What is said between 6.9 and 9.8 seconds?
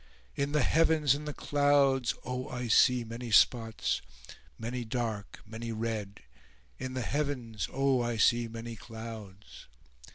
the heavens, oh, I see many clouds."